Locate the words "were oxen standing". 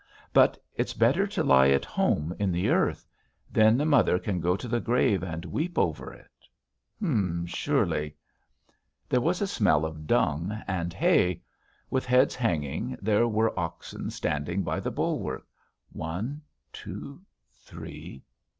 13.27-14.63